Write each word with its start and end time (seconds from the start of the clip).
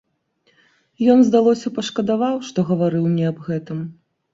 Ён, 1.17 1.21
здалося, 1.29 1.75
пашкадаваў, 1.77 2.35
што 2.51 2.59
гаварыў 2.75 3.03
мне 3.11 3.25
аб 3.33 3.49
гэтым. 3.51 3.91